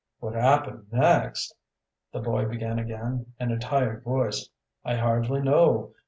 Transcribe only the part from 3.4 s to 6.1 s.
a tired voice. "I hardly know.